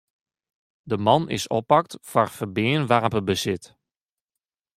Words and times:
De 0.81 0.97
man 1.07 1.23
is 1.37 1.47
oppakt 1.57 1.91
foar 2.09 2.29
ferbean 2.37 2.83
wapenbesit. 2.91 3.63